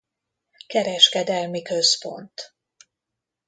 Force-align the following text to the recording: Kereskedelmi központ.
Kereskedelmi 0.67 1.61
központ. 1.61 2.53